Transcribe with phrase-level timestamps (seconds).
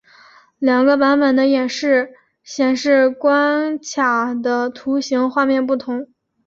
[0.57, 6.07] 两个版本的演示显示关卡和图形画面不同。